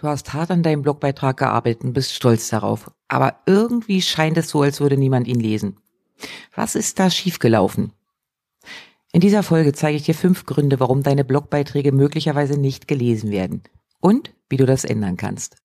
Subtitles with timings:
[0.00, 2.90] Du hast hart an deinem Blogbeitrag gearbeitet und bist stolz darauf.
[3.08, 5.76] Aber irgendwie scheint es so, als würde niemand ihn lesen.
[6.54, 7.92] Was ist da schiefgelaufen?
[9.12, 13.62] In dieser Folge zeige ich dir fünf Gründe, warum deine Blogbeiträge möglicherweise nicht gelesen werden
[14.00, 15.58] und wie du das ändern kannst.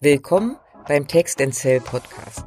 [0.00, 0.56] Willkommen
[0.88, 2.46] beim Text and Sell Podcast.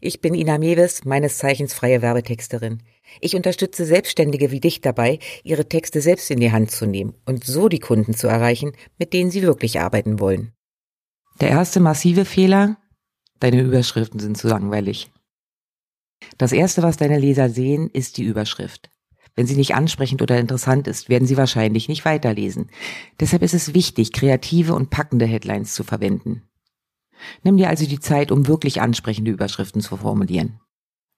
[0.00, 2.82] Ich bin Ina Mewes, meines Zeichens freie Werbetexterin.
[3.20, 7.44] Ich unterstütze Selbstständige wie dich dabei, ihre Texte selbst in die Hand zu nehmen und
[7.44, 10.52] so die Kunden zu erreichen, mit denen sie wirklich arbeiten wollen.
[11.40, 12.76] Der erste massive Fehler,
[13.40, 15.10] deine Überschriften sind zu langweilig.
[16.36, 18.90] Das erste, was deine Leser sehen, ist die Überschrift.
[19.34, 22.70] Wenn sie nicht ansprechend oder interessant ist, werden sie wahrscheinlich nicht weiterlesen.
[23.20, 26.47] Deshalb ist es wichtig, kreative und packende Headlines zu verwenden.
[27.42, 30.60] Nimm dir also die Zeit, um wirklich ansprechende Überschriften zu formulieren.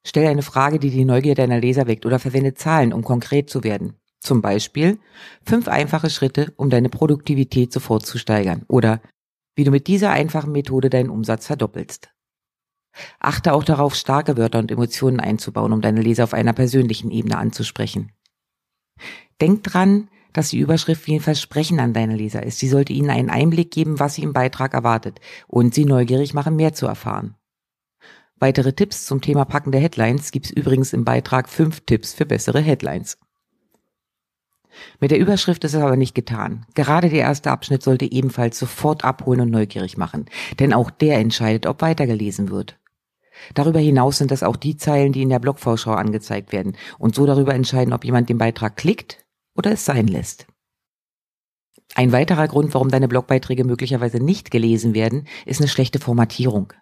[0.07, 3.65] Stell eine Frage, die die Neugier deiner Leser weckt oder verwende Zahlen, um konkret zu
[3.65, 3.95] werden.
[4.21, 4.99] Zum Beispiel
[5.45, 9.01] fünf einfache Schritte, um deine Produktivität sofort zu steigern oder
[9.57, 12.11] wie du mit dieser einfachen Methode deinen Umsatz verdoppelst.
[13.19, 17.39] Achte auch darauf, starke Wörter und Emotionen einzubauen, um deine Leser auf einer persönlichen Ebene
[17.39, 18.13] anzusprechen.
[19.41, 22.59] Denk dran, dass die Überschrift wie ein Versprechen an deine Leser ist.
[22.59, 26.57] Sie sollte ihnen einen Einblick geben, was sie im Beitrag erwartet und sie neugierig machen,
[26.57, 27.35] mehr zu erfahren.
[28.39, 33.19] Weitere Tipps zum Thema packende Headlines gibt's übrigens im Beitrag fünf Tipps für bessere Headlines.
[34.99, 36.65] Mit der Überschrift ist es aber nicht getan.
[36.75, 40.27] Gerade der erste Abschnitt sollte ebenfalls sofort abholen und neugierig machen,
[40.59, 42.79] denn auch der entscheidet, ob weitergelesen wird.
[43.55, 47.27] Darüber hinaus sind es auch die Zeilen, die in der Blogvorschau angezeigt werden und so
[47.27, 49.19] darüber entscheiden, ob jemand den Beitrag klickt
[49.61, 50.47] oder es sein lässt.
[51.95, 56.73] Ein weiterer Grund, warum deine Blogbeiträge möglicherweise nicht gelesen werden, ist eine schlechte Formatierung.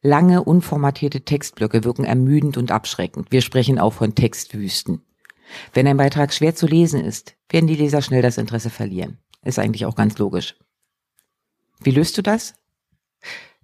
[0.00, 3.32] Lange, unformatierte Textblöcke wirken ermüdend und abschreckend.
[3.32, 5.02] Wir sprechen auch von Textwüsten.
[5.72, 9.18] Wenn ein Beitrag schwer zu lesen ist, werden die Leser schnell das Interesse verlieren.
[9.42, 10.54] Ist eigentlich auch ganz logisch.
[11.80, 12.54] Wie löst du das?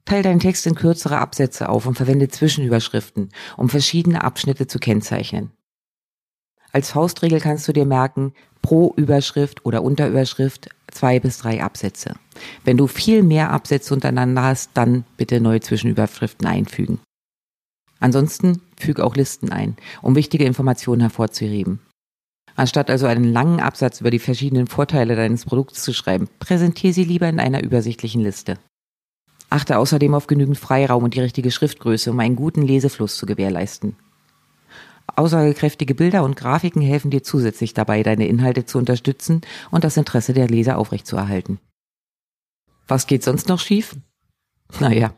[0.04, 5.52] Teil deinen Text in kürzere Absätze auf und verwende Zwischenüberschriften, um verschiedene Abschnitte zu kennzeichnen.
[6.74, 12.16] Als Faustregel kannst du dir merken, pro Überschrift oder Unterüberschrift zwei bis drei Absätze.
[12.64, 16.98] Wenn du viel mehr Absätze untereinander hast, dann bitte neue Zwischenüberschriften einfügen.
[18.00, 21.78] Ansonsten füge auch Listen ein, um wichtige Informationen hervorzuheben.
[22.56, 27.04] Anstatt also einen langen Absatz über die verschiedenen Vorteile deines Produkts zu schreiben, präsentiere sie
[27.04, 28.58] lieber in einer übersichtlichen Liste.
[29.48, 33.94] Achte außerdem auf genügend Freiraum und die richtige Schriftgröße, um einen guten Lesefluss zu gewährleisten.
[35.06, 40.32] Aussagekräftige Bilder und Grafiken helfen dir zusätzlich dabei, deine Inhalte zu unterstützen und das Interesse
[40.32, 41.58] der Leser aufrechtzuerhalten.
[42.88, 43.96] Was geht sonst noch schief?
[44.80, 45.14] Naja,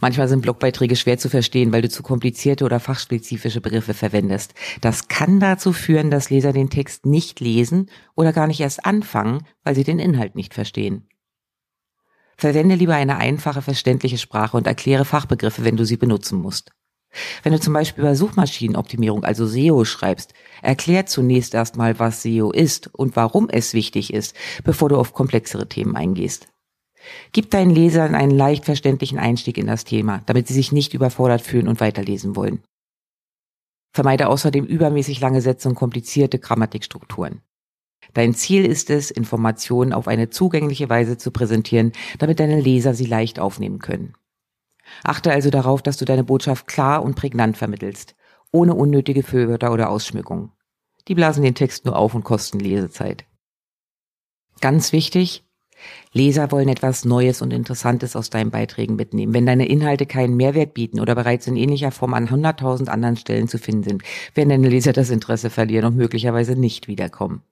[0.00, 4.54] manchmal sind Blogbeiträge schwer zu verstehen, weil du zu komplizierte oder fachspezifische Begriffe verwendest.
[4.80, 9.46] Das kann dazu führen, dass Leser den Text nicht lesen oder gar nicht erst anfangen,
[9.64, 11.08] weil sie den Inhalt nicht verstehen.
[12.36, 16.72] Verwende lieber eine einfache, verständliche Sprache und erkläre Fachbegriffe, wenn du sie benutzen musst.
[17.42, 22.92] Wenn du zum Beispiel über Suchmaschinenoptimierung, also SEO schreibst, erklär zunächst erstmal, was SEO ist
[22.94, 24.34] und warum es wichtig ist,
[24.64, 26.48] bevor du auf komplexere Themen eingehst.
[27.32, 31.42] Gib deinen Lesern einen leicht verständlichen Einstieg in das Thema, damit sie sich nicht überfordert
[31.42, 32.62] fühlen und weiterlesen wollen.
[33.92, 37.42] Vermeide außerdem übermäßig lange Sätze und komplizierte Grammatikstrukturen.
[38.14, 43.06] Dein Ziel ist es, Informationen auf eine zugängliche Weise zu präsentieren, damit deine Leser sie
[43.06, 44.14] leicht aufnehmen können.
[45.04, 48.14] Achte also darauf, dass du deine Botschaft klar und prägnant vermittelst,
[48.50, 50.52] ohne unnötige Füllwörter oder Ausschmückungen.
[51.08, 53.24] Die blasen den Text nur auf und kosten Lesezeit.
[54.60, 55.44] Ganz wichtig,
[56.12, 59.34] Leser wollen etwas Neues und Interessantes aus deinen Beiträgen mitnehmen.
[59.34, 63.48] Wenn deine Inhalte keinen Mehrwert bieten oder bereits in ähnlicher Form an 100.000 anderen Stellen
[63.48, 64.02] zu finden sind,
[64.34, 67.42] werden deine Leser das Interesse verlieren und möglicherweise nicht wiederkommen.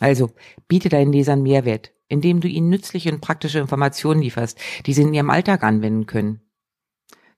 [0.00, 0.30] Also,
[0.68, 5.14] biete deinen Lesern Mehrwert, indem du ihnen nützliche und praktische Informationen lieferst, die sie in
[5.14, 6.40] ihrem Alltag anwenden können.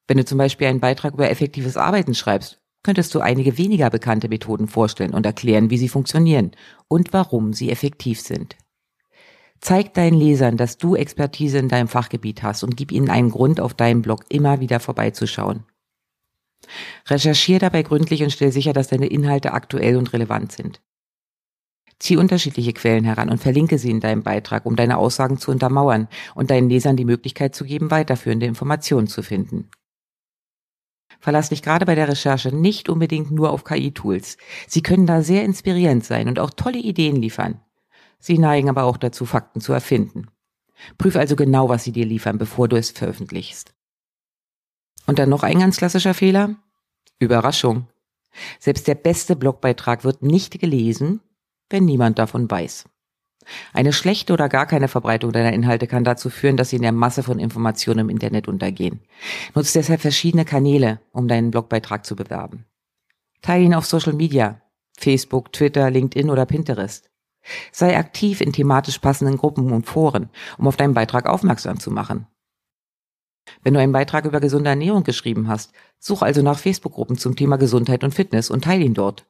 [0.07, 4.29] Wenn du zum Beispiel einen Beitrag über effektives Arbeiten schreibst, könntest du einige weniger bekannte
[4.29, 6.53] Methoden vorstellen und erklären, wie sie funktionieren
[6.89, 8.57] und warum sie effektiv sind.
[9.61, 13.61] Zeig deinen Lesern, dass du Expertise in deinem Fachgebiet hast und gib ihnen einen Grund,
[13.61, 15.65] auf deinem Blog immer wieder vorbeizuschauen.
[17.07, 20.81] Recherchiere dabei gründlich und stell sicher, dass deine Inhalte aktuell und relevant sind.
[22.01, 26.09] Zieh unterschiedliche Quellen heran und verlinke sie in deinem Beitrag, um deine Aussagen zu untermauern
[26.35, 29.69] und deinen Lesern die Möglichkeit zu geben, weiterführende Informationen zu finden.
[31.21, 34.39] Verlass dich gerade bei der Recherche nicht unbedingt nur auf KI-Tools.
[34.67, 37.61] Sie können da sehr inspirierend sein und auch tolle Ideen liefern.
[38.19, 40.29] Sie neigen aber auch dazu, Fakten zu erfinden.
[40.97, 43.75] Prüf also genau, was sie dir liefern, bevor du es veröffentlichst.
[45.07, 46.57] Und dann noch ein ganz klassischer Fehler.
[47.19, 47.89] Überraschung.
[48.59, 51.21] Selbst der beste Blogbeitrag wird nicht gelesen,
[51.71, 52.85] wenn niemand davon weiß.
[53.73, 56.93] Eine schlechte oder gar keine Verbreitung deiner Inhalte kann dazu führen, dass sie in der
[56.93, 59.01] Masse von Informationen im Internet untergehen.
[59.55, 62.67] Nutze deshalb verschiedene Kanäle, um deinen Blogbeitrag zu bewerben.
[63.43, 64.61] Teile ihn auf Social Media,
[64.99, 67.11] Facebook, Twitter, LinkedIn oder Pinterest.
[67.73, 70.29] Sei aktiv in thematisch passenden Gruppen und Foren,
[70.59, 72.27] um auf deinen Beitrag aufmerksam zu machen.
[73.63, 77.57] Wenn du einen Beitrag über gesunde Ernährung geschrieben hast, such also nach Facebook-Gruppen zum Thema
[77.57, 79.27] Gesundheit und Fitness und teile ihn dort.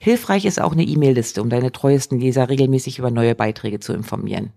[0.00, 4.52] Hilfreich ist auch eine E-Mail-Liste, um deine treuesten Leser regelmäßig über neue Beiträge zu informieren.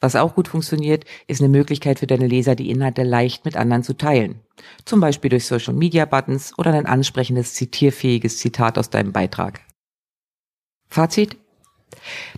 [0.00, 3.82] Was auch gut funktioniert, ist eine Möglichkeit für deine Leser, die Inhalte leicht mit anderen
[3.82, 4.40] zu teilen.
[4.84, 9.60] Zum Beispiel durch Social Media Buttons oder ein ansprechendes, zitierfähiges Zitat aus deinem Beitrag.
[10.88, 11.38] Fazit?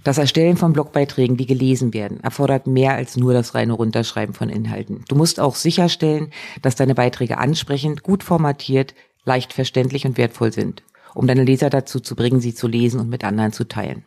[0.05, 4.49] Das Erstellen von Blogbeiträgen, die gelesen werden, erfordert mehr als nur das reine Runterschreiben von
[4.49, 5.05] Inhalten.
[5.09, 6.31] Du musst auch sicherstellen,
[6.63, 10.85] dass deine Beiträge ansprechend, gut formatiert, leicht verständlich und wertvoll sind
[11.17, 14.05] um deine Leser dazu zu bringen, sie zu lesen und mit anderen zu teilen.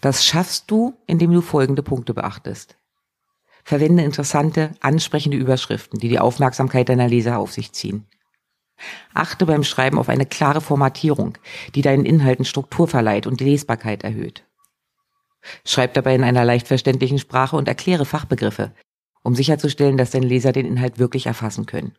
[0.00, 2.76] Das schaffst du, indem du folgende Punkte beachtest.
[3.64, 8.06] Verwende interessante, ansprechende Überschriften, die die Aufmerksamkeit deiner Leser auf sich ziehen.
[9.12, 11.36] Achte beim Schreiben auf eine klare Formatierung,
[11.74, 14.44] die deinen Inhalten Struktur verleiht und die Lesbarkeit erhöht.
[15.64, 18.72] Schreib dabei in einer leicht verständlichen Sprache und erkläre Fachbegriffe,
[19.24, 21.96] um sicherzustellen, dass deine Leser den Inhalt wirklich erfassen können.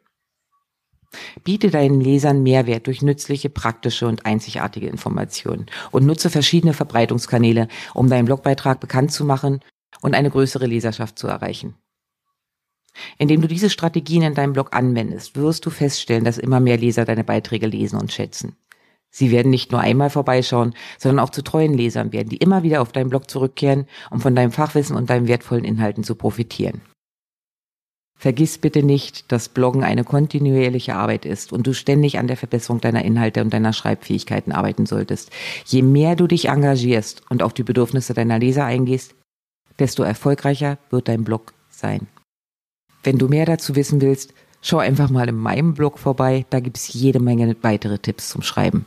[1.44, 8.09] Biete deinen Lesern Mehrwert durch nützliche, praktische und einzigartige Informationen und nutze verschiedene Verbreitungskanäle, um
[8.09, 9.61] deinen Blogbeitrag bekannt zu machen
[10.01, 11.75] und eine größere Leserschaft zu erreichen.
[13.17, 17.06] Indem du diese Strategien in deinem Blog anwendest, wirst du feststellen, dass immer mehr Leser
[17.06, 18.56] deine Beiträge lesen und schätzen.
[19.11, 22.81] Sie werden nicht nur einmal vorbeischauen, sondern auch zu treuen Lesern werden, die immer wieder
[22.81, 26.81] auf deinen Blog zurückkehren, um von deinem Fachwissen und deinen wertvollen Inhalten zu profitieren.
[28.21, 32.81] Vergiss bitte nicht, dass Bloggen eine kontinuierliche Arbeit ist und du ständig an der Verbesserung
[32.81, 35.31] deiner Inhalte und deiner Schreibfähigkeiten arbeiten solltest.
[35.66, 39.16] Je mehr du dich engagierst und auf die Bedürfnisse deiner Leser eingehst,
[39.80, 42.07] desto erfolgreicher wird dein Blog sein.
[43.04, 46.92] Wenn du mehr dazu wissen willst, schau einfach mal in meinem Blog vorbei, da gibt's
[46.92, 48.86] jede Menge weitere Tipps zum Schreiben.